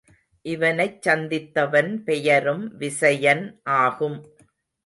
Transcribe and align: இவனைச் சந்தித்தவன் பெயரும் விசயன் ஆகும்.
இவனைச் 0.45 1.07
சந்தித்தவன் 1.07 1.91
பெயரும் 2.03 2.77
விசயன் 2.77 3.45
ஆகும். 3.79 4.19